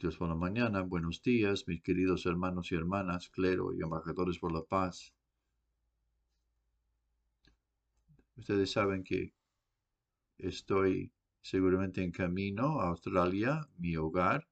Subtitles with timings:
[0.00, 0.80] Dios por la mañana.
[0.80, 5.12] Buenos días, mis queridos hermanos y hermanas, clero y embajadores por la paz.
[8.34, 9.34] Ustedes saben que
[10.38, 14.48] estoy seguramente en camino a Australia, mi hogar.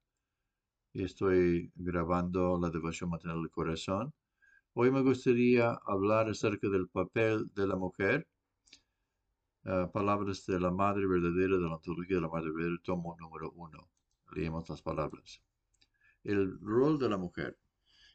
[0.92, 4.12] Estoy grabando la devoción maternal del corazón.
[4.74, 8.28] Hoy me gustaría hablar acerca del papel de la mujer.
[9.64, 13.50] Ah, palabras de la Madre Verdadera de la Antología de la Madre Verdadera, tomo número
[13.52, 13.88] uno.
[14.34, 15.42] Leemos las palabras.
[16.22, 17.58] El rol de la mujer.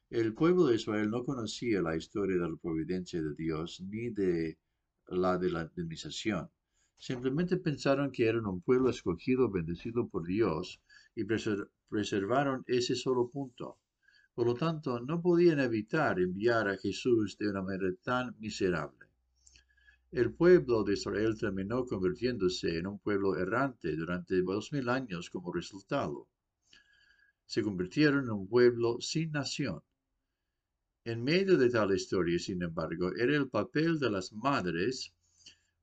[0.09, 4.59] El pueblo de Israel no conocía la historia de la providencia de Dios ni de
[5.07, 6.49] la de la indemnización.
[6.97, 10.81] Simplemente pensaron que eran un pueblo escogido, bendecido por Dios,
[11.15, 13.79] y preservaron ese solo punto.
[14.33, 19.07] Por lo tanto, no podían evitar enviar a Jesús de una manera tan miserable.
[20.15, 25.51] El pueblo de Israel terminó convirtiéndose en un pueblo errante durante dos mil años como
[25.51, 26.27] resultado.
[27.47, 29.81] Se convirtieron en un pueblo sin nación.
[31.03, 35.11] En medio de tal historia, sin embargo, era el papel de las madres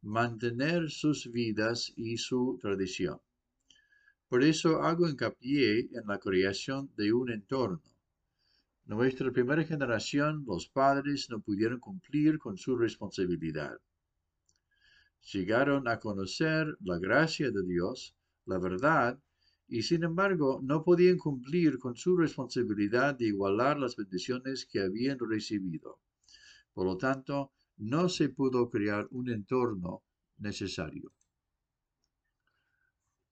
[0.00, 3.18] mantener sus vidas y su tradición.
[4.28, 7.82] Por eso hago hincapié en la creación de un entorno.
[8.84, 13.76] Nuestra primera generación, los padres, no pudieron cumplir con su responsabilidad.
[15.32, 18.14] Llegaron a conocer la gracia de Dios,
[18.46, 19.20] la verdad,
[19.68, 25.18] y sin embargo no podían cumplir con su responsabilidad de igualar las bendiciones que habían
[25.18, 26.00] recibido.
[26.72, 30.02] Por lo tanto, no se pudo crear un entorno
[30.38, 31.12] necesario.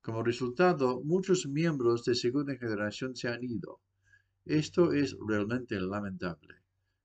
[0.00, 3.80] Como resultado, muchos miembros de segunda generación se han ido.
[4.44, 6.54] Esto es realmente lamentable.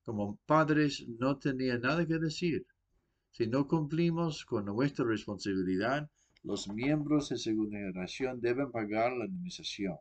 [0.04, 2.66] Como padres no tenía nada que decir.
[3.36, 6.08] Si no cumplimos con nuestra responsabilidad,
[6.44, 9.98] los miembros de segunda generación deben pagar la indemnización.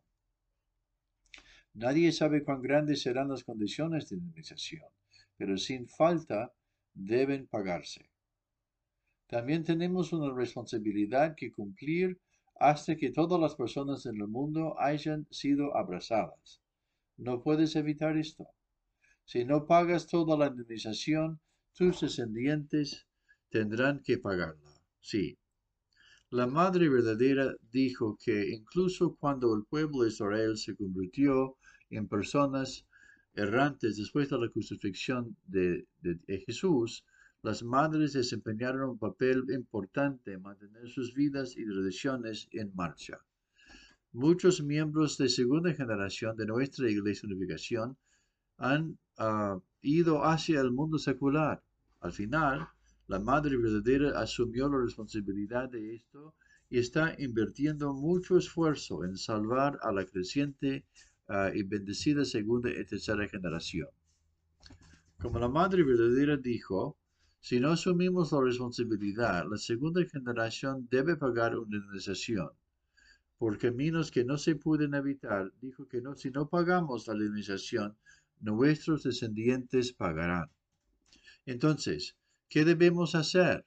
[1.73, 4.85] Nadie sabe cuán grandes serán las condiciones de indemnización,
[5.39, 6.53] pero sin falta
[6.93, 8.11] deben pagarse.
[9.29, 12.21] También tenemos una responsabilidad que cumplir
[12.61, 16.61] hasta que todas las personas en el mundo hayan sido abrazadas.
[17.17, 18.47] No puedes evitar esto.
[19.25, 21.41] Si no pagas toda la indemnización,
[21.73, 23.07] tus descendientes
[23.53, 24.73] tendrán que pagarla.
[25.01, 25.39] Sí,
[26.31, 31.57] la Madre Verdadera dijo que incluso cuando el pueblo de Israel se convirtió
[31.91, 32.87] en personas
[33.35, 35.87] errantes después de la crucifixión de,
[36.47, 37.05] Jesús,
[37.43, 43.19] las madres desempeñaron un papel importante en mantener sus vidas y tradiciones en marcha.
[44.13, 47.99] Muchos miembros de segunda generación de nuestra Iglesia Unificación
[48.57, 51.63] han ah, ido hacia el mundo secular.
[52.01, 52.69] Al final,
[53.13, 56.35] la Madre Verdadera asumió la responsabilidad de esto
[56.71, 60.87] y está invirtiendo mucho esfuerzo en salvar a la creciente
[61.29, 63.89] ah, y bendecida segunda y tercera generación.
[65.19, 66.97] Como la Madre Verdadera dijo,
[67.39, 72.49] si no asumimos la responsabilidad, la segunda generación debe pagar una indemnización.
[73.37, 77.95] Por caminos que no se pueden evitar, dijo que no, si no pagamos la indemnización,
[78.41, 80.49] nuestros descendientes pagarán.
[81.45, 82.17] Entonces,
[82.53, 83.65] ¿Qué debemos hacer?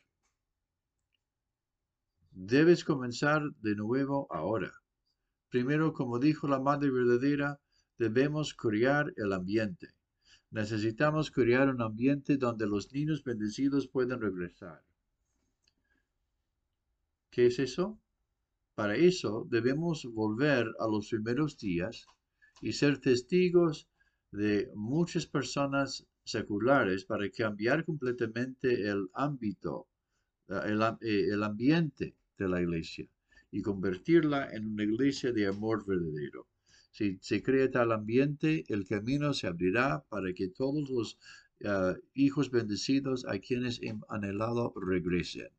[2.30, 4.72] Debes comenzar de nuevo ahora.
[5.50, 7.60] Primero, como dijo la Madre Verdadera,
[7.98, 9.88] debemos criar el ambiente.
[10.52, 14.84] Necesitamos crear un ambiente donde los niños bendecidos puedan regresar.
[17.32, 18.00] ¿Qué es eso?
[18.76, 22.06] Para eso debemos volver a los primeros días
[22.62, 23.90] y ser testigos
[24.30, 29.88] de muchas personas seculares para cambiar completamente el ámbito,
[30.50, 33.08] eh, eh, el, ambiente de la iglesia
[33.52, 36.48] y convertirla en una iglesia de amor verdadero.
[36.92, 41.18] Si se crea tal ambiente, el camino se abrirá para que todos los
[41.60, 45.50] eh, hijos bendecidos a quienes han anhelado regresen.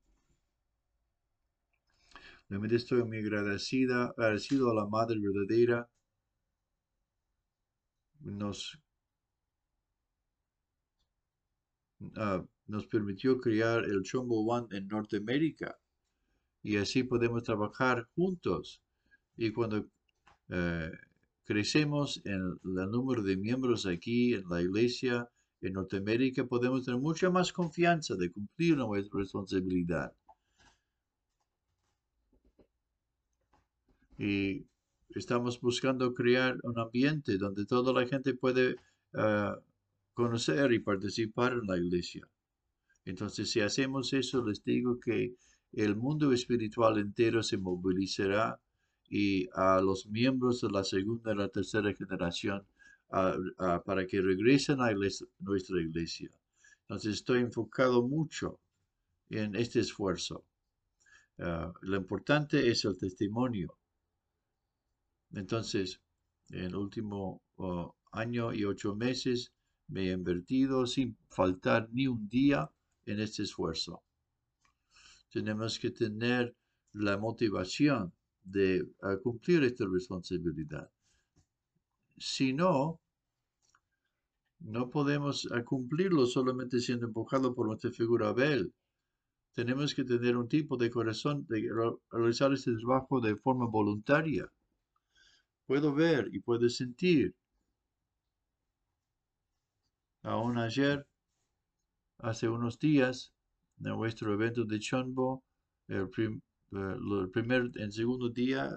[2.49, 5.89] Realmente estoy muy agradecida, agradecido a la Madre verdadera.
[8.21, 8.79] Nos
[12.17, 15.79] Ah, nos permitió crear el Chombo One en Norteamérica
[16.63, 18.83] y así podemos trabajar juntos.
[19.37, 19.87] Y cuando
[20.49, 20.91] eh,
[21.45, 25.29] crecemos en el número de miembros aquí en la iglesia
[25.61, 30.13] en Norteamérica, podemos tener mucha más confianza de cumplir nuestra responsabilidad.
[34.19, 34.67] Y
[35.11, 38.77] estamos buscando crear un ambiente donde toda la gente puede
[39.15, 39.57] ah,
[40.17, 42.27] conocer y participar en la iglesia.
[43.05, 45.35] Entonces, si hacemos eso, les digo que
[45.73, 48.59] el mundo espiritual entero se movilizará
[49.11, 52.67] y a los miembros de la segunda y la tercera generación
[53.09, 54.91] para que regresen a
[55.39, 56.31] nuestra iglesia.
[56.81, 58.59] Entonces estoy enfocado mucho
[59.29, 60.45] en este esfuerzo.
[61.39, 63.77] Ah, lo importante es el testimonio.
[65.35, 66.01] Entonces,
[66.49, 69.53] en el último oh, año y ocho meses
[69.89, 72.71] me he invertido sin faltar ni un día
[73.05, 74.03] en este esfuerzo.
[75.31, 76.57] Tenemos que tener
[76.93, 78.13] la motivación
[78.43, 78.89] de
[79.23, 80.91] cumplir esta responsabilidad.
[82.17, 83.01] Si no,
[84.61, 88.73] no podemos cumplirlo solamente siendo empujado por nuestra figura Abel.
[89.53, 91.69] Tenemos que tener un tipo de corazón de
[92.11, 94.51] realizar este trabajo de forma voluntaria.
[95.67, 97.35] Puedo ver y puedo sentir.
[100.27, 101.07] Aún ayer,
[102.19, 103.33] hace unos días,
[103.79, 105.45] en nuestro evento de Chonbo,
[105.87, 106.09] el,
[106.73, 108.69] el primer, el segundo día,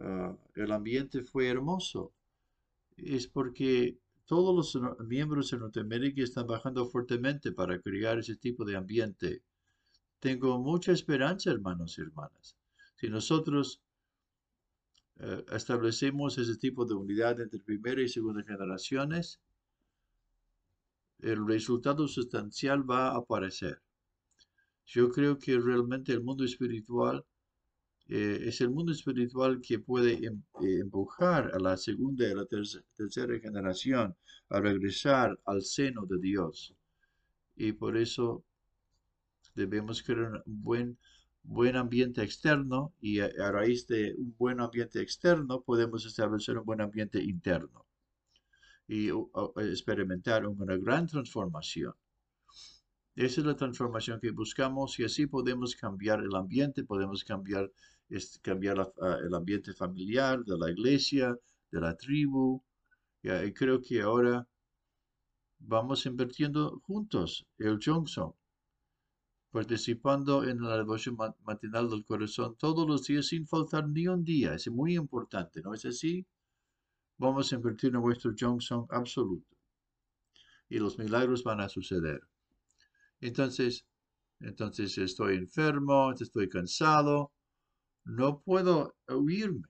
[0.00, 2.12] ah, el ambiente fue hermoso.
[2.98, 3.96] Es porque
[4.26, 9.42] todos los miembros de Norteamérica están bajando fuertemente para crear ese tipo de ambiente.
[10.20, 12.54] Tengo mucha esperanza, hermanos y hermanas.
[12.96, 13.80] Si nosotros
[15.20, 19.40] eh, establecemos ese tipo de unidad entre primera y segunda generaciones,
[21.24, 23.80] el resultado sustancial va a aparecer.
[24.84, 27.24] Yo creo que realmente el mundo espiritual
[28.08, 32.44] eh, es el mundo espiritual que puede em, eh, empujar a la segunda y la
[32.44, 34.14] tercera generación
[34.50, 36.74] a regresar al seno de Dios.
[37.56, 38.44] Y por eso
[39.54, 40.98] debemos crear un buen,
[41.42, 46.82] buen ambiente externo y a, raíz de un buen ambiente externo podemos establecer un buen
[46.82, 47.83] ambiente interno
[48.86, 49.10] y
[49.56, 51.94] experimentar una gran transformación.
[53.16, 57.70] Esa es la transformación que buscamos y así podemos cambiar el ambiente, podemos cambiar,
[58.42, 61.38] cambiar ah, el ambiente familiar, de la iglesia,
[61.70, 62.62] de la tribu.
[63.22, 64.46] y creo que ahora
[65.60, 68.34] vamos invirtiendo juntos el Johnson,
[69.50, 74.54] participando en la devoción matinal del corazón todos los días sin faltar ni un día.
[74.54, 76.26] Es muy importante, ¿no es así?
[77.18, 79.56] Vamos a invertir en vuestro Johnson absoluto.
[80.68, 82.20] Y los milagros van a suceder.
[83.20, 83.86] Entonces,
[84.40, 87.32] entonces estoy enfermo, estoy cansado,
[88.04, 89.68] no puedo huirme.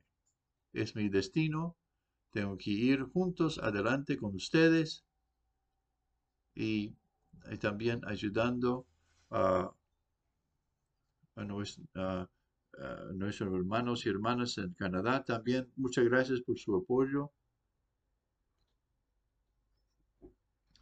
[0.73, 1.77] Es mi destino.
[2.31, 5.05] Tengo que ir juntos adelante con ustedes
[6.55, 6.95] y,
[7.61, 8.87] también ayudando
[9.31, 9.73] a,
[13.15, 15.25] nuestros hermanos y hermanas en Canadá.
[15.25, 17.33] También muchas gracias por su apoyo.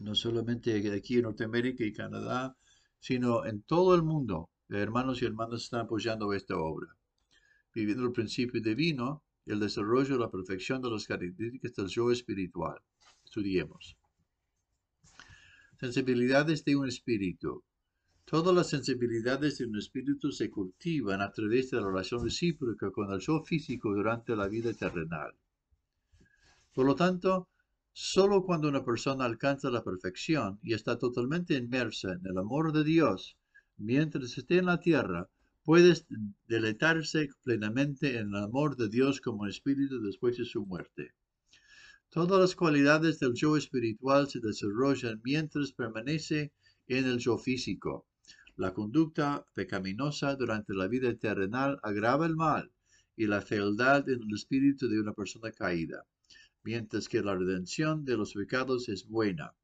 [0.03, 2.57] no solamente aquí en Norteamérica y Canadá,
[2.99, 4.51] sino en todo el mundo.
[4.69, 6.89] Hermanos y hermanas están apoyando esta obra.
[7.75, 12.81] Viviendo el principio divino, el desarrollo y la perfección de las características del yo espiritual.
[13.25, 13.97] Estudiemos.
[15.79, 17.65] Sensibilidades de un espíritu.
[18.25, 23.13] Todas las sensibilidades de un espíritu se cultivan a través de la relación recíproca con
[23.13, 25.35] el yo físico durante la vida terrenal.
[26.73, 27.49] Por lo tanto,
[27.95, 32.85] Solo cuando una persona alcanza la perfección y está totalmente inmersa en el amor de
[32.85, 33.37] Dios,
[33.77, 35.29] mientras esté en la tierra,
[35.63, 35.95] puede
[36.49, 41.13] deleitarse plenamente en el amor de Dios como espíritu después de su muerte.
[42.09, 46.55] Todas las cualidades del yo espiritual se desarrollan mientras permanece
[46.87, 48.07] en el yo físico.
[48.57, 52.73] La conducta pecaminosa durante la vida terrenal agrava el mal
[53.17, 56.07] y la fealdad en el espíritu de una persona caída
[56.65, 59.55] mientras que la redención de los pecados es buena.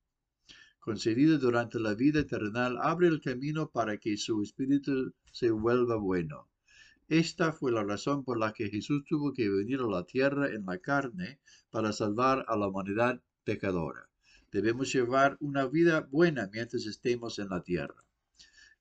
[0.81, 6.49] Concedida durante la vida terrenal, abre el camino para que su espíritu se vuelva bueno.
[7.09, 10.67] Esta fue la razón por la que Jesús tuvo que venir a la tierra en
[10.67, 11.41] la carne
[11.71, 14.09] para salvar a la humanidad pecadora.
[14.51, 18.08] Debemos llevar una vida buena mientras estemos en la tierra.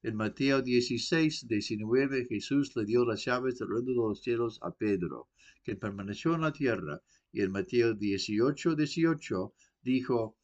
[0.03, 4.71] En Mateo 16, 19, Jesús le dio las llaves del reino de los cielos a
[4.71, 5.29] Pedro,
[5.63, 7.01] que permaneció en la tierra
[7.31, 10.37] y en Mateo 18, 18 dijo,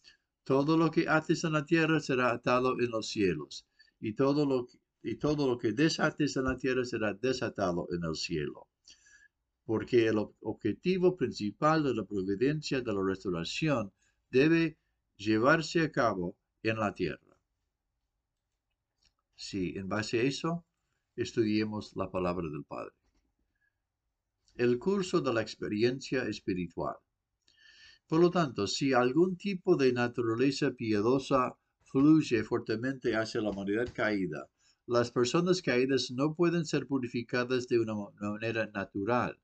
[0.43, 3.67] todo lo que ates en la tierra será atado en los cielos,
[3.99, 8.15] y todo lo que, y todo lo que en la tierra será desatado en el
[8.15, 8.67] cielo.
[9.65, 13.93] Porque el objetivo principal de la providencia de la restauración
[14.29, 14.77] debe
[15.15, 17.22] llevarse a cabo en la tierra.
[19.47, 20.51] Si en base a eso
[21.15, 22.95] estudiemos la palabra del Padre
[24.55, 26.95] el curso de la experiencia espiritual.
[28.07, 34.47] Por lo tanto, si algún tipo de naturaleza piadosa fluye fuertemente hacia la humanidad caída,
[34.85, 39.39] las personas caídas no pueden ser purificadas de una manera natural.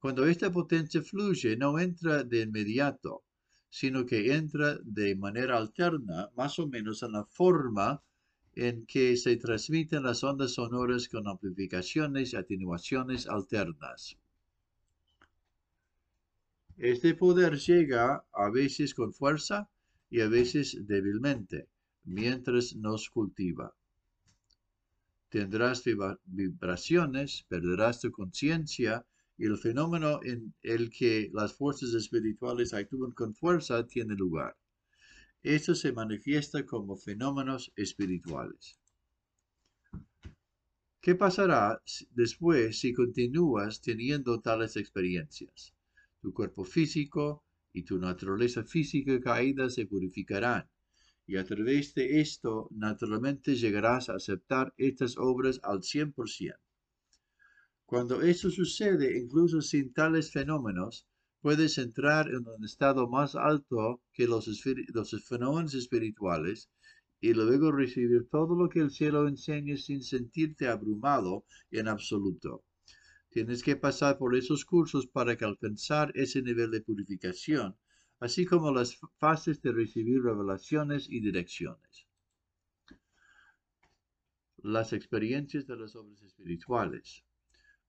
[0.00, 3.22] Cuando esta potencia fluye, no entra de inmediato,
[3.70, 8.02] sino que entra de manera alterna, más o menos en la forma
[8.58, 14.18] en que se transmiten las ondas sonoras con amplificaciones y atenuaciones alternas.
[16.76, 19.70] Este poder llega a veces con fuerza
[20.10, 21.68] y a veces débilmente,
[22.02, 23.72] mientras nos cultiva.
[25.28, 25.84] Tendrás
[26.24, 33.34] vibraciones, perderás tu conciencia y el fenómeno en el que las fuerzas espirituales actúan con
[33.34, 34.56] fuerza tiene lugar.
[35.42, 38.78] Esto se manifiesta como fenómenos espirituales.
[41.00, 41.80] ¿Qué pasará
[42.10, 45.72] después si continúas teniendo tales experiencias?
[46.20, 50.68] Tu cuerpo físico y tu naturaleza física caída se purificarán,
[51.24, 56.58] y a través de esto naturalmente llegarás a aceptar estas obras al 100%.
[57.86, 61.06] Cuando esto sucede, incluso sin tales fenómenos,
[61.40, 64.48] puedes entrar en un estado más alto que los,
[65.28, 66.68] fenómenos espirituales
[67.20, 72.64] y luego recibir todo lo que el cielo enseña sin sentirte abrumado en absoluto.
[73.30, 77.76] Tienes que pasar por esos cursos para alcanzar ese nivel de purificación,
[78.20, 82.06] así como las fases de recibir revelaciones y direcciones.
[84.56, 87.24] Las experiencias de las obras espirituales.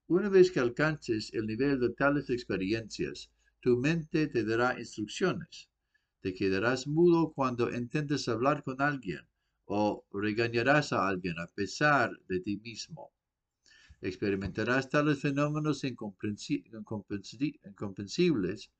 [0.06, 3.30] Una vez que alcances el nivel de tales experiencias,
[3.60, 5.68] tu mente te dará instrucciones.
[6.20, 9.26] Te quedarás mudo cuando intentes hablar con alguien
[9.66, 13.10] o regañarás a alguien a pesar de ti mismo.
[14.02, 18.70] Experimentarás tales fenómenos incomprensibles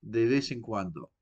[0.00, 1.12] de vez en cuando.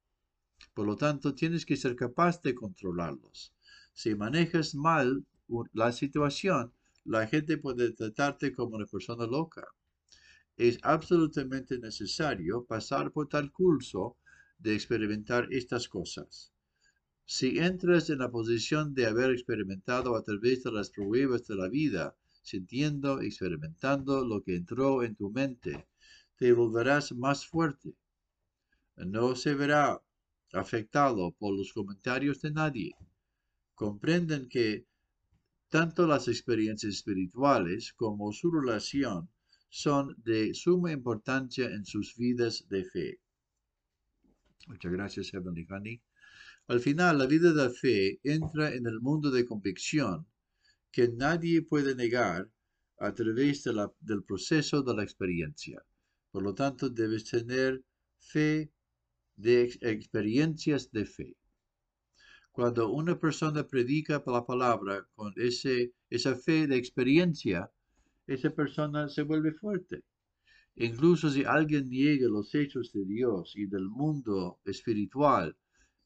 [0.75, 3.53] Por lo tanto, tienes que ser capaz de controlarlos.
[3.93, 5.25] Si manejas mal
[5.73, 6.73] la situación,
[7.05, 9.67] la gente puede tratarte como una persona loca.
[10.59, 14.17] Es absolutamente necesario pasar por tal curso
[14.59, 16.53] de experimentar estas cosas.
[17.25, 21.69] Si entras en la posición de haber experimentado a través de las pruebas de la
[21.69, 25.87] vida, sintiendo, experimentando lo que entró en tu mente,
[26.37, 27.95] te volverás más fuerte.
[28.97, 30.03] No se verá
[30.53, 32.97] afectado por los comentarios de nadie.
[33.77, 34.87] Comprenden que
[35.69, 39.31] tanto las experiencias espirituales como su relación
[39.69, 43.21] son de suma importancia en sus vidas de fe.
[44.67, 46.03] Muchas gracias, Heavenly Honey.
[46.69, 50.27] Al final, la vida de fe entra en el mundo de convicción
[50.91, 52.51] que nadie puede negar
[52.99, 53.65] a través
[54.01, 55.83] del proceso de la experiencia.
[56.31, 57.83] Por lo tanto, debes tener
[58.19, 58.71] fe
[59.37, 61.37] de experiencias de fe.
[62.53, 67.71] Cuando una persona predica la palabra con ese, esa fe de experiencia,
[68.29, 70.05] esa persona se vuelve fuerte.
[70.77, 75.57] Incluso si alguien niega los hechos de Dios y del mundo espiritual,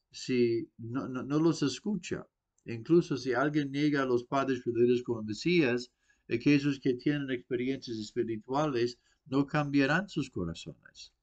[0.09, 2.25] si no, no, los escucha,
[2.65, 5.91] incluso si alguien niega a los padres verdaderos como Mesías,
[6.29, 11.13] aquellos que tienen experiencias espirituales no cambiarán sus corazones.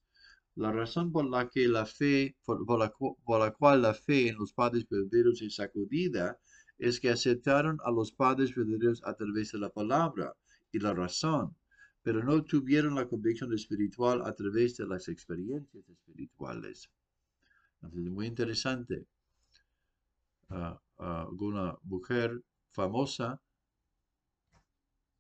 [0.55, 2.93] La razón por la que la fe, por, la,
[3.53, 6.39] cual la fe en los padres verdaderos es sacudida,
[6.79, 10.37] es que aceptaron a los padres verdaderos a través de la palabra
[10.73, 11.57] y la razón,
[12.03, 16.91] pero no tuvieron la convicción espiritual a través de las experiencias espirituales.
[17.83, 19.07] Entonces, muy interesante.
[20.49, 20.77] Uh,
[21.39, 23.41] una mujer famosa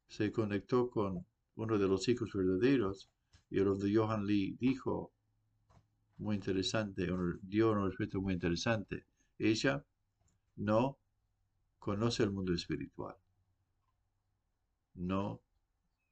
[0.09, 3.09] se conectó con uno de los hijos verdaderos
[3.49, 5.13] y donde Johan Lee dijo
[6.19, 7.09] muy interesante,
[7.43, 9.07] dio un respeto muy interesante.
[9.39, 9.85] Ella
[10.57, 10.99] no
[11.79, 13.17] conoce el mundo espiritual.
[15.01, 15.43] No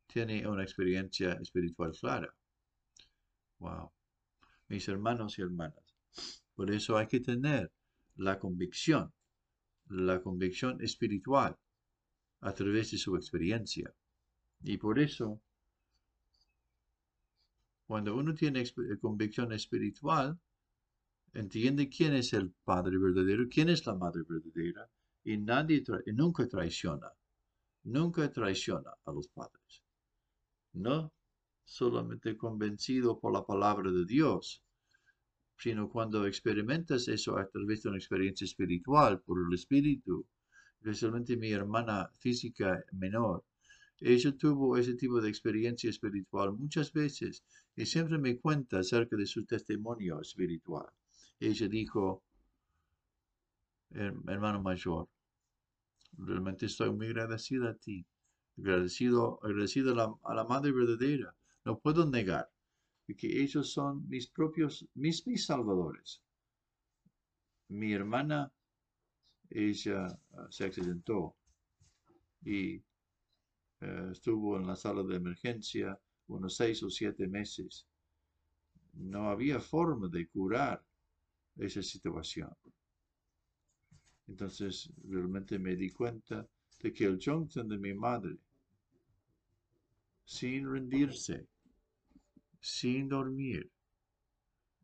[0.06, 2.34] tiene una experiencia espiritual clara.
[3.58, 3.92] Wow.
[4.68, 5.84] Mis hermanos y hermanas.
[6.54, 7.70] Por eso hay que tener
[8.16, 9.12] la convicción,
[9.88, 11.56] la convicción espiritual
[12.40, 13.94] a través de su experiencia.
[14.62, 15.40] Y por eso
[17.86, 18.64] cuando uno tiene
[19.00, 20.38] convicción espiritual,
[21.32, 24.90] entiende quién es el Padre verdadero, quién es la Madre verdadera,
[25.24, 27.10] y nadie nunca traiciona,
[27.84, 29.82] nunca traiciona a los padres.
[30.72, 31.12] No
[31.64, 34.62] solamente convencido por la palabra de Dios,
[35.58, 40.26] sino cuando experimentas eso a través de una experiencia espiritual por el Espíritu,
[40.80, 43.44] especialmente mi hermana física menor,
[44.00, 47.42] ella tuvo ese tipo de experiencia espiritual muchas veces
[47.74, 50.86] y siempre me cuenta acerca de su testimonio espiritual.
[51.40, 52.22] Ella dijo,
[53.90, 55.08] hermano mayor,
[56.16, 58.06] realmente estoy muy agradecida a ti,
[58.56, 61.34] agradecido, agradecido a la, Madre verdadera.
[61.64, 62.50] No puedo negar
[63.16, 66.22] que ellos son mis propios, mis, mis salvadores.
[67.68, 68.52] Mi hermana,
[69.50, 71.36] ella ah, se accidentó
[72.42, 72.76] y
[73.80, 77.86] eh, estuvo en la sala de emergencia unos seis o siete meses.
[78.92, 80.84] No había forma de curar
[81.56, 82.50] esa situación.
[84.28, 86.46] Entonces realmente me di cuenta
[86.80, 88.36] de que el Johnson de mi madre,
[90.24, 91.48] sin rendirse,
[92.60, 93.70] sin dormir,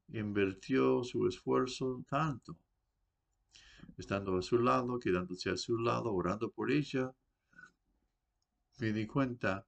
[0.09, 2.57] invirtió su esfuerzo tanto,
[3.99, 7.15] estando a su lado, quedándose a su lado, orando por ella,
[8.79, 9.67] me di cuenta,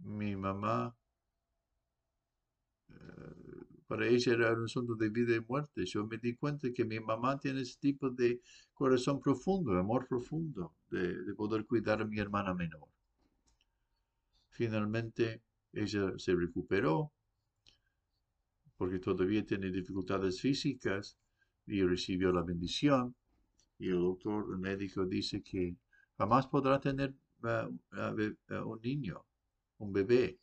[0.00, 0.94] mi mamá,
[2.88, 3.39] eh,
[3.90, 5.84] para ella era un asunto de vida y muerte.
[5.84, 8.40] Yo me di cuenta que mi mamá tiene ese tipo de
[8.72, 12.86] corazón profundo, amor profundo, de, de poder cuidar a mi hermana menor.
[14.50, 15.42] Finalmente,
[15.72, 17.12] ella se recuperó
[18.76, 21.18] porque todavía tiene dificultades físicas
[21.66, 23.16] y recibió la bendición.
[23.76, 25.74] Y el doctor, el médico, dice que
[26.16, 29.26] jamás podrá tener un niño,
[29.78, 30.38] un bebé.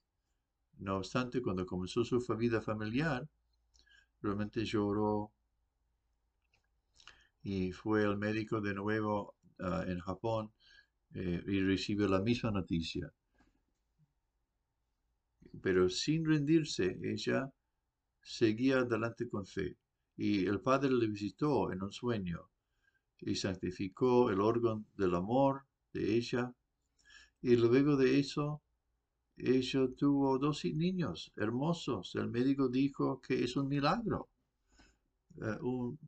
[0.80, 3.26] No obstante, cuando comenzó su vida familiar,
[4.22, 5.32] realmente lloró
[7.44, 10.52] y fue al médico de nuevo ah, en Japón
[11.14, 13.12] eh, y recibió la misma noticia.
[15.62, 17.52] Pero sin rendirse, ella
[18.22, 19.78] seguía adelante con fe.
[20.18, 22.50] Y el Padre le visitó en un sueño
[23.20, 26.54] y santificó el órgano del amor de ella
[27.42, 28.62] y luego de eso,
[29.38, 32.16] ella tuvo dos niños hermosos.
[32.16, 34.30] El médico dijo que es un milagro.
[35.40, 35.58] Eh,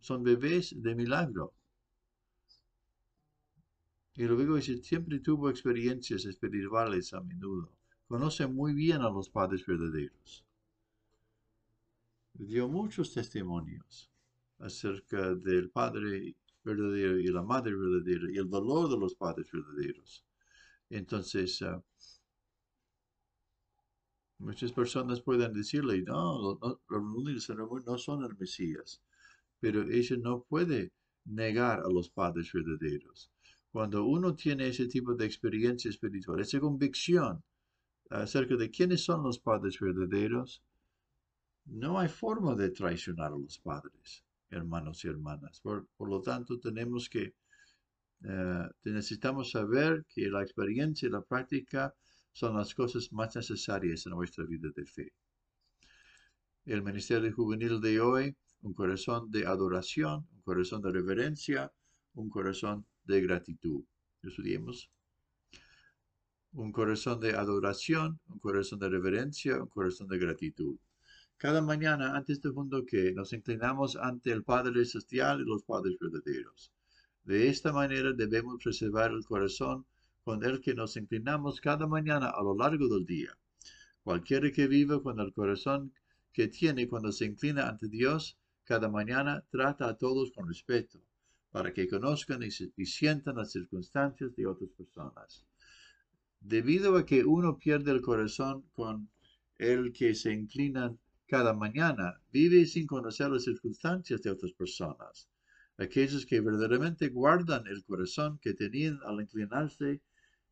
[0.01, 1.53] son bebés de milagro.
[4.15, 7.71] Y luego ella siempre tuvo experiencias espirituales a menudo.
[8.07, 10.43] Conoce muy bien a los padres verdaderos.
[12.33, 14.09] Dio muchos testimonios
[14.57, 20.25] acerca del padre verdadero y la madre verdadera y el dolor de los padres verdaderos.
[20.89, 21.81] Entonces, ah,
[24.39, 27.49] muchas personas pueden decirle, no, no los
[27.85, 29.01] no son el Mesías,
[29.59, 30.91] pero ella no puede
[31.25, 33.31] negar a los padres verdaderos.
[33.71, 37.43] Cuando uno tiene ese tipo de experiencia espiritual, esa convicción
[38.09, 40.63] acerca de quiénes son los padres verdaderos,
[41.65, 45.61] no hay forma de traicionar a los padres, hermanos y hermanas.
[45.61, 47.35] por lo tanto, tenemos que
[48.23, 51.95] eh, necesitamos saber que la experiencia y la práctica
[52.33, 55.13] son las cosas más necesarias en nuestra vida de fe.
[56.65, 61.71] El Ministerio Juvenil de hoy, un corazón de adoración, un corazón de reverencia,
[62.13, 63.83] un corazón de gratitud.
[64.21, 64.89] Estudiemos.
[66.51, 70.77] Un corazón de adoración, un corazón de reverencia, un corazón de gratitud.
[71.37, 75.95] Cada mañana, antes de mundo que nos inclinamos ante el Padre Celestial y los Padres
[75.99, 76.73] verdaderos.
[77.23, 79.85] De esta manera debemos preservar el corazón
[80.29, 83.35] con el que nos inclinamos cada mañana a lo largo del día.
[84.03, 85.91] Cualquiera que viva con el corazón
[86.31, 91.01] que tiene cuando se inclina ante Dios cada mañana trata a todos con respeto,
[91.49, 92.51] para que conozcan y,
[92.85, 95.47] sientan las circunstancias de otras personas.
[96.39, 99.09] Debido a que uno pierde el corazón con
[99.57, 105.27] el que se inclinan cada mañana, vive sin conocer las circunstancias de otras personas
[105.79, 110.01] aquellos que verdaderamente guardan el corazón que tenían al inclinarse,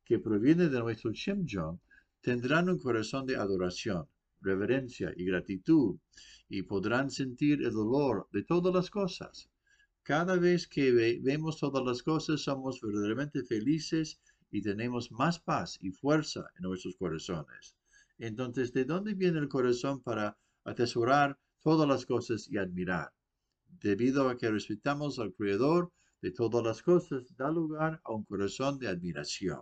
[0.07, 1.79] que proviene de nuestro Shimjon,
[2.21, 4.07] tendrán un corazón de adoración,
[4.41, 5.97] reverencia y gratitud,
[6.49, 9.49] y podrán sentir el dolor de todas las cosas.
[10.03, 15.91] Cada vez que vemos todas las cosas, somos verdaderamente felices y tenemos más paz y
[15.91, 17.75] fuerza en nuestros corazones.
[18.17, 23.11] Entonces, ¿de dónde viene el corazón para atesorar todas las cosas y admirar?
[23.79, 25.91] debido a que respetamos al Creador
[26.21, 29.61] de todas las cosas, da lugar a un corazón de admiración.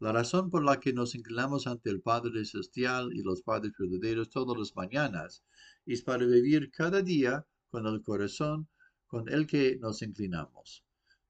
[0.00, 4.30] La razón por la que nos inclinamos ante el Padre Celestial y los Padres verdaderos
[4.30, 5.44] todas las mañanas
[5.86, 8.68] es para vivir cada día con el corazón
[9.06, 10.84] con el que nos inclinamos.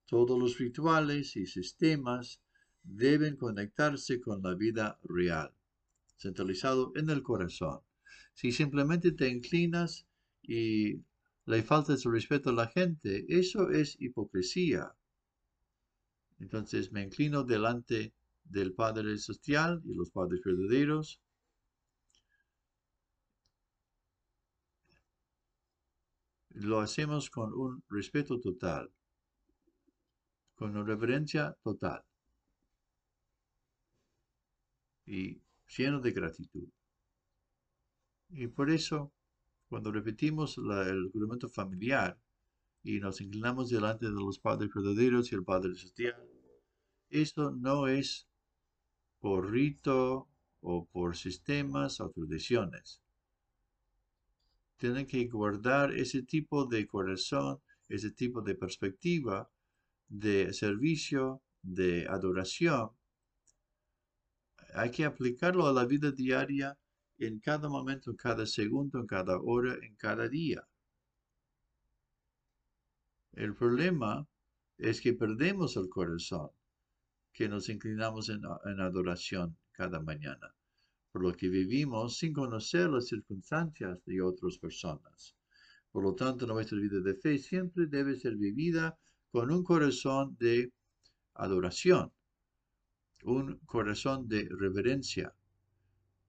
[0.07, 2.41] Todos los rituales y sistemas
[2.83, 5.53] deben conectarse con la vida real,
[6.17, 7.81] centralizado en el corazón.
[8.33, 10.07] Si simplemente te inclinas
[10.43, 11.03] y
[11.47, 14.95] le faltas el respeto a la gente, eso es hipocresía.
[16.39, 18.13] Entonces me inclino delante
[18.45, 21.21] del Padre Celestial y los Padres verdaderos.
[26.51, 28.91] Lo hacemos con un respeto total,
[30.55, 32.03] con una reverencia total.
[35.07, 35.43] Y
[35.77, 36.69] lleno de gratitud.
[38.31, 39.13] Y por eso,
[39.69, 42.19] cuando repetimos el juramento familiar
[42.85, 46.23] y nos inclinamos delante de los padres verdaderos y el Padre Celestial,
[47.09, 48.29] eso no es
[49.21, 50.29] por rito
[50.61, 53.01] o por sistemas o tradiciones.
[54.77, 59.51] Tienen que guardar ese tipo de corazón, ese tipo de perspectiva
[60.09, 62.91] de servicio, de adoración.
[64.75, 66.77] Hay que aplicarlo a la vida diaria
[67.17, 70.69] en cada momento, en cada segundo, en cada hora, en cada día.
[73.37, 74.27] El problema
[74.79, 76.51] es que perdemos el corazón,
[77.33, 78.45] que nos inclinamos en,
[78.81, 80.55] adoración cada mañana,
[81.11, 85.35] por lo que vivimos sin conocer las circunstancias de otras personas.
[85.91, 88.97] Por lo tanto, nuestra vida de fe siempre debe ser vivida
[89.31, 90.73] con un corazón de
[91.35, 92.13] adoración,
[93.25, 95.35] un corazón de reverencia,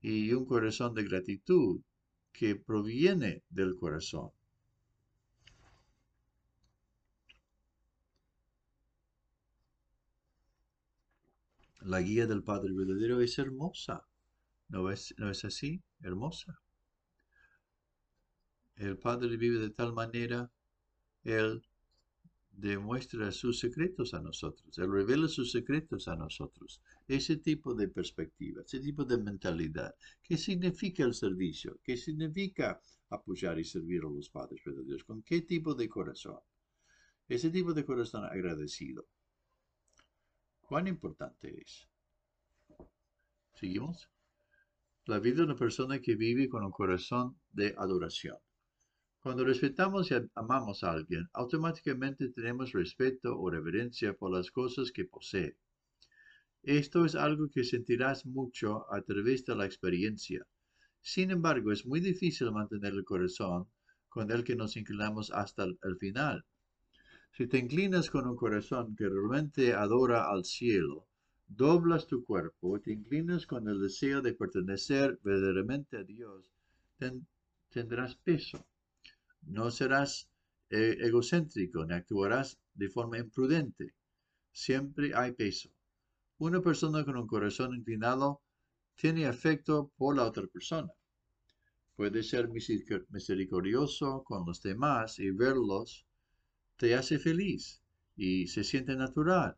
[0.02, 1.82] y un corazón de gratitud
[2.32, 4.30] que proviene del corazón.
[11.88, 14.08] La guía del Padre verdadero es hermosa.
[14.70, 15.84] ¿No es, ¿No es así?
[16.00, 16.60] Hermosa.
[18.76, 20.52] El Padre vive de tal manera,
[21.24, 21.64] Él
[22.50, 26.82] demuestra sus secretos a nosotros, Él revela sus secretos a nosotros.
[27.08, 29.94] Ese tipo de perspectiva, ese tipo de mentalidad.
[30.24, 31.80] ¿Qué significa el servicio?
[31.84, 35.04] ¿Qué significa apoyar y servir a los padres verdaderos?
[35.04, 36.40] ¿Con qué tipo de corazón?
[37.28, 39.06] Ese tipo de corazón agradecido.
[40.68, 41.88] ¿Cuán importante es?
[43.54, 44.10] ¿Seguimos?
[45.06, 48.38] La vida de una persona que vive con un corazón de adoración.
[49.20, 55.06] Cuando respetamos y amamos a alguien, automáticamente tenemos respeto o reverencia por las cosas que
[55.06, 55.56] posee.
[56.64, 60.48] Esto es algo que sentirás mucho a través de la experiencia.
[61.00, 63.70] Sin embargo, es muy difícil mantener el corazón
[64.10, 66.44] con el que nos inclinamos hasta el final.
[67.38, 71.10] Si te inclinas con un corazón que realmente adora al cielo,
[71.46, 76.46] doblas tu cuerpo te inclinas con el deseo de pertenecer verdaderamente a Dios,
[77.70, 78.66] tendrás peso.
[79.42, 80.30] No serás
[80.70, 83.96] eh, egocéntrico ni actuarás de forma imprudente.
[84.54, 85.70] Siempre hay peso.
[86.38, 88.44] Una persona con un corazón inclinado
[88.96, 90.90] tiene afecto por la otra persona.
[91.98, 96.06] Puede ser misericordioso con los demás y verlos
[96.78, 97.82] te hace feliz
[98.16, 99.58] y se siente natural.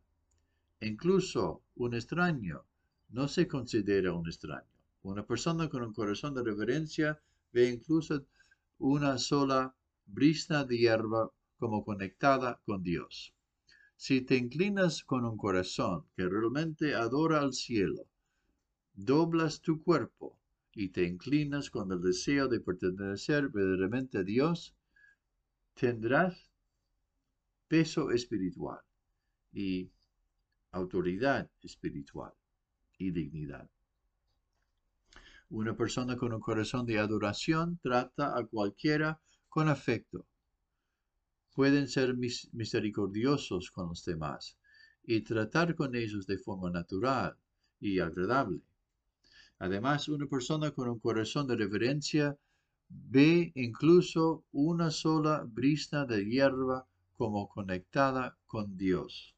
[0.80, 2.64] Incluso un extraño
[3.08, 4.68] no se considera un extraño.
[5.02, 7.20] Una persona con un corazón de reverencia
[7.52, 8.26] ve incluso
[8.78, 9.74] una sola
[10.06, 13.34] brisa de hierba como conectada con Dios.
[13.96, 18.06] Si te inclinas con un corazón que realmente adora al cielo,
[18.94, 20.38] doblas tu cuerpo
[20.72, 24.76] y te inclinas con el deseo de pertenecer verdaderamente a Dios,
[25.74, 26.47] tendrás
[27.68, 28.80] peso espiritual
[29.52, 29.90] y
[30.72, 32.32] autoridad espiritual
[32.98, 33.68] y dignidad.
[35.50, 40.26] Una persona con un corazón de adoración trata a cualquiera con afecto.
[41.54, 42.16] Pueden ser
[42.52, 44.58] misericordiosos con los demás
[45.04, 47.36] y tratar con ellos de forma natural
[47.80, 48.60] y agradable.
[49.58, 52.38] Además, una persona con un corazón de reverencia
[52.88, 56.86] ve incluso una sola brisa de hierba
[57.18, 59.34] como conectada con Dios.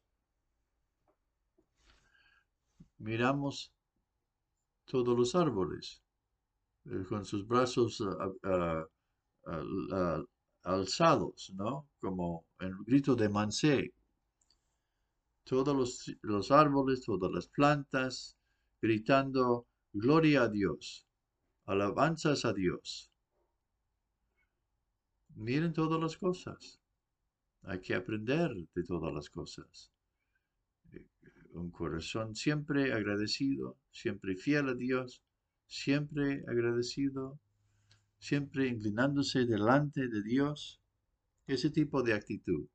[2.99, 3.73] Miramos
[4.85, 6.03] todos los árboles
[6.85, 7.99] eh, con sus brazos
[8.43, 8.85] ah,
[9.47, 10.23] ah,
[10.63, 11.89] alzados, ¿no?
[11.99, 13.93] Como el grito de Mansé.
[15.43, 18.37] Todos los, los árboles, todas las plantas,
[18.79, 21.07] gritando, gloria a Dios,
[21.65, 23.09] alabanzas a Dios.
[25.35, 26.80] Miren todas las cosas.
[27.63, 29.91] Hay que aprender de todas las cosas.
[30.93, 31.05] Eh,
[31.53, 35.23] un corazón siempre agradecido, siempre fiel a Dios,
[35.67, 37.39] siempre agradecido
[38.21, 40.79] siempre inclinándose delante de Dios,
[41.47, 42.67] ese tipo de actitud.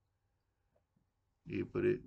[1.44, 2.02] Y por, e,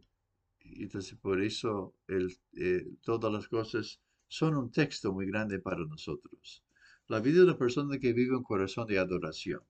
[1.46, 6.64] eso eh, todas las cosas son un texto muy grande para nosotros.
[7.08, 9.62] La vida de una persona que vive un corazón de adoración.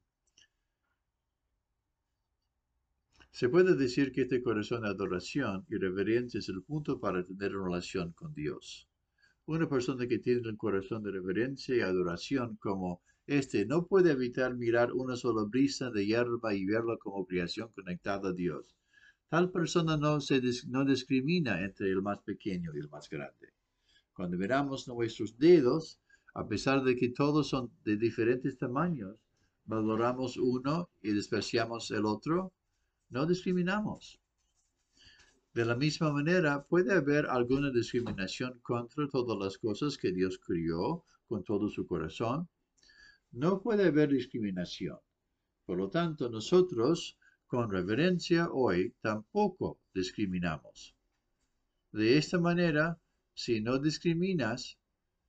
[3.32, 7.56] Se puede decir que este corazón de adoración y reverencia es el punto para tener
[7.56, 8.89] una relación con Dios.
[9.46, 14.56] Una persona que tiene un corazón de reverencia y adoración como este no puede evitar
[14.56, 18.76] mirar una sola brisa de hierba y verla como creación conectada a Dios.
[19.30, 23.54] Tal persona no, se no discrimina entre el más pequeño y el más grande.
[24.12, 26.00] Cuando miramos nuestros dedos,
[26.34, 29.18] a pesar de que todos son de diferentes tamaños,
[29.65, 32.54] valoramos uno y despreciamos el otro,
[33.10, 34.19] no discriminamos.
[35.54, 41.06] De la misma manera, puede haber alguna discriminación contra todas las cosas que Dios crió
[41.28, 42.48] con todo su corazón.
[43.32, 45.00] No puede haber discriminación.
[45.65, 47.17] Por lo tanto, nosotros,
[47.48, 50.95] con reverencia hoy, tampoco discriminamos.
[51.91, 53.00] De esta manera,
[53.34, 54.78] si no discriminas,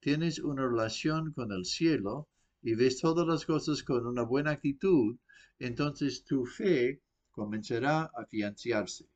[0.01, 2.29] tienes una relación con el cielo
[2.63, 5.17] y ves todas las cosas con una buena actitud,
[5.59, 9.09] entonces tu fe comenzará a financiarse.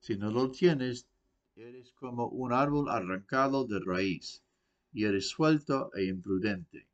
[0.00, 1.06] Si no lo tienes,
[1.54, 4.42] eres como un árbol arrancado de raíz
[4.92, 6.86] y eres suelto e imprudente.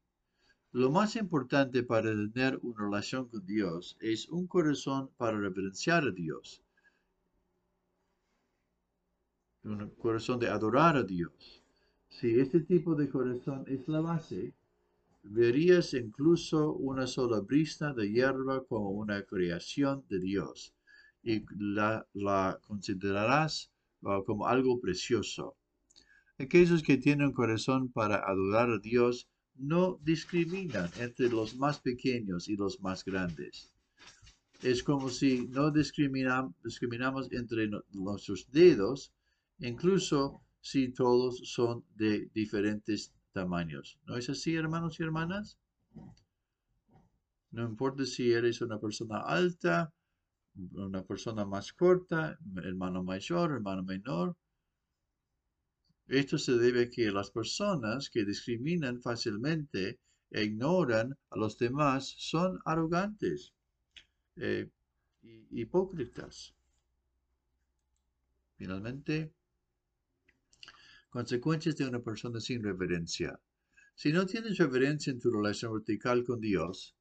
[0.73, 6.11] Lo más importante para tener una relación con Dios es un corazón para reverenciar a
[6.11, 6.63] Dios,
[9.65, 11.63] un corazón de adorar a Dios.
[12.11, 14.53] Si este tipo de corazón es la base,
[15.23, 20.75] verías incluso una sola brisa de hierba como una creación de Dios
[21.23, 22.07] y la,
[22.67, 23.71] considerarás
[24.03, 25.57] uh, como algo precioso.
[26.39, 32.57] Aquellos que tienen corazón para adorar a Dios no discriminan entre los más pequeños y
[32.57, 33.73] los más grandes.
[34.63, 39.13] Es como si no discriminamos entre nuestros dedos,
[39.59, 43.99] incluso si todos son de diferentes tamaños.
[44.07, 45.59] ¿No es así, hermanos y hermanas?
[47.51, 49.93] No importa si eres una persona alta
[50.73, 54.37] una persona más corta, hermano mayor, hermano menor.
[56.07, 62.15] Esto se debe a que las personas que discriminan fácilmente e ignoran a los demás
[62.19, 63.53] son arrogantes,
[64.37, 64.69] eh,
[65.51, 66.55] hipócritas.
[68.57, 69.33] Finalmente,
[71.19, 73.41] consecuencias de una persona sin reverencia.
[73.97, 76.95] Si no tienes reverencia en tu relación vertical con Dios,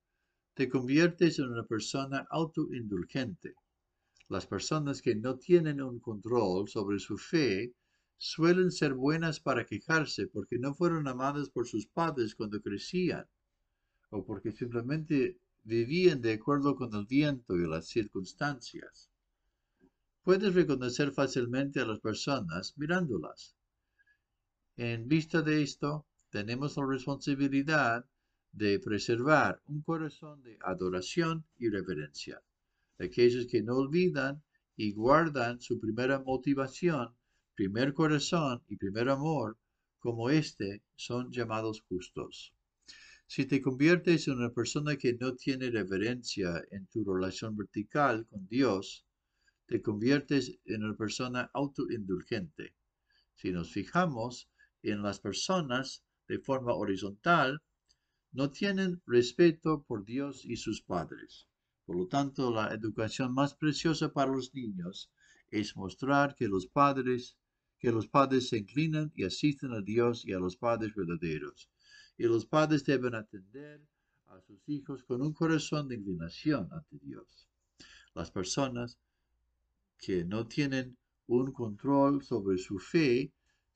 [0.55, 3.53] te conviertes en una persona autoindulgente.
[4.27, 7.75] Las personas que no tienen un control sobre su fe
[8.17, 13.27] suelen ser buenas para quejarse porque no fueron amadas por sus padres cuando crecían
[14.09, 19.11] o porque simplemente vivían de acuerdo con el viento y las circunstancias.
[20.23, 23.56] Puedes reconocer fácilmente a las personas mirándolas.
[24.79, 28.05] En vista de esto, tenemos la responsabilidad
[28.51, 32.43] de preservar un corazón de adoración y reverencia.
[32.99, 34.43] Aquellos que no olvidan
[34.75, 37.15] y guardan su primera motivación,
[37.55, 39.57] primer corazón y primer amor,
[39.97, 42.53] como éste, son llamados justos.
[43.25, 48.47] Si te conviertes en una persona que no tiene reverencia en tu relación vertical con
[48.47, 49.07] Dios,
[49.65, 52.75] te conviertes en una persona autoindulgente.
[53.33, 54.47] Si nos fijamos
[54.91, 57.61] en las personas de forma horizontal,
[58.31, 61.47] no tienen respeto por Dios y sus padres.
[61.85, 65.09] Por lo tanto, la educación más preciosa para los niños
[65.49, 67.37] es mostrar que los padres,
[67.79, 71.69] que los padres se inclinan y asisten a Dios y a los padres verdaderos.
[72.17, 73.81] Y los padres deben atender
[74.27, 77.47] a sus hijos con un corazón de inclinación ante Dios.
[78.13, 78.97] Las personas
[79.97, 80.97] que no tienen
[81.27, 83.31] un control sobre su fe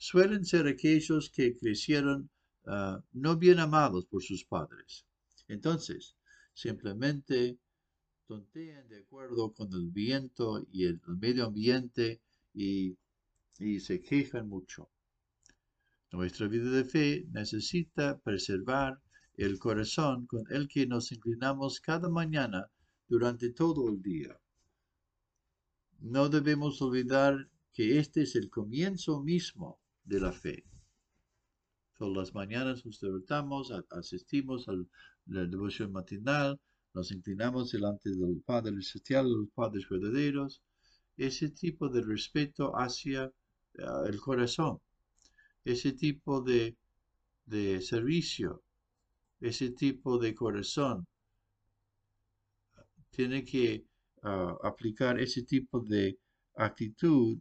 [0.09, 2.29] suelen ser aquellos que crecieron
[2.65, 5.05] Ah, no bien amados por sus padres.
[5.47, 6.15] Entonces,
[6.53, 7.57] simplemente
[8.27, 12.21] tontean de acuerdo con el viento y el, medio ambiente
[12.53, 12.97] y,
[13.57, 14.91] y se quejan mucho.
[16.11, 19.01] Nuestra vida de fe necesita preservar
[19.33, 22.69] el corazón con el que nos inclinamos cada mañana
[23.07, 24.39] durante todo el día.
[25.99, 30.65] No debemos olvidar que este es el comienzo mismo de la fe.
[31.97, 34.73] Todas las mañanas nos levantamos, asistimos a
[35.27, 36.59] la devoción matinal,
[36.93, 40.61] nos inclinamos delante del Padre Celestial, de los Padres verdaderos.
[41.15, 43.31] Ese tipo de respeto hacia
[43.79, 44.79] ah, el corazón,
[45.63, 46.75] ese tipo de,
[47.81, 48.63] servicio,
[49.39, 51.05] ese tipo de corazón,
[53.09, 53.85] tiene que
[54.23, 56.17] ah, aplicar ese tipo de
[56.55, 57.37] actitud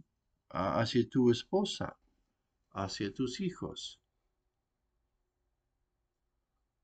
[0.51, 1.97] ah, hacia tu esposa,
[2.73, 4.01] hacia tus hijos.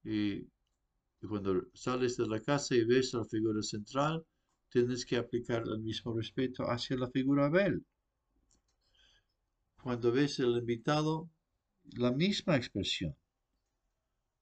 [0.04, 0.48] Y,
[1.20, 4.24] cuando sales de la casa y ves la figura central,
[4.68, 7.84] tienes que aplicar el mismo respeto hacia la figura Abel.
[9.82, 11.30] Cuando ves el invitado,
[11.96, 13.16] la misma expresión.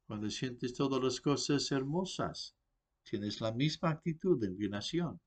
[0.07, 2.55] Cuando sientes todas las cosas hermosas,
[3.05, 5.21] tienes la misma actitud de inclinación,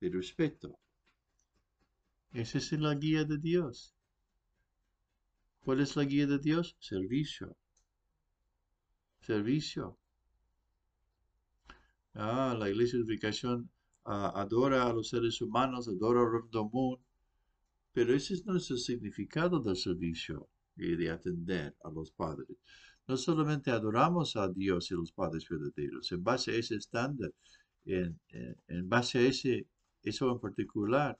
[0.00, 0.78] de respeto.
[2.32, 3.95] Esa es la guía de Dios.
[5.66, 6.76] ¿Cuál es la guía de Dios?
[6.78, 7.56] Servicio.
[9.20, 9.98] Servicio.
[12.14, 13.68] Ah, la iglesia de unificación
[14.04, 17.02] ah, adora a los seres humanos, adora al mundo,
[17.92, 22.56] pero ese no es el significado del servicio y de atender a los padres.
[23.08, 27.34] No solamente adoramos a Dios y los padres verdaderos, en base a ese estándar,
[27.84, 28.20] en,
[28.88, 29.66] base a ese,
[30.00, 31.18] eso en particular,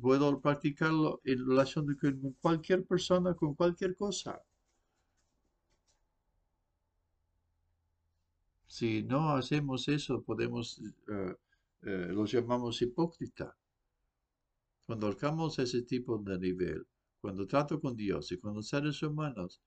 [0.00, 4.40] puedo practicarlo en relación con cualquier persona, con cualquier cosa.
[8.66, 11.34] Si no hacemos eso, podemos, uh,
[11.82, 13.56] los llamamos hipócrita.
[14.86, 16.86] Cuando alcanzamos ese tipo de nivel,
[17.20, 19.60] cuando trato con Dios y con los seres humanos,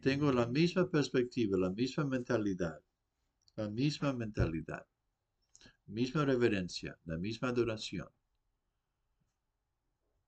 [0.00, 2.80] tengo la misma perspectiva, la misma mentalidad,
[3.56, 4.86] la misma mentalidad,
[5.86, 8.08] misma reverencia, la misma adoración.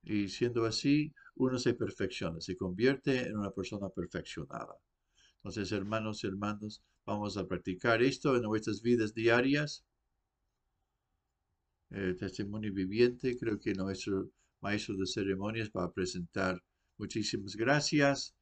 [0.03, 4.75] Y siendo así, uno se perfecciona, se convierte en una persona perfeccionada.
[5.37, 9.85] Entonces, hermanos y hermanos, vamos a practicar esto en nuestras vidas diarias.
[12.19, 16.63] Testimonio viviente, creo que nuestro maestro de ceremonias va a presentar.
[16.99, 18.35] Muchísimas gracias.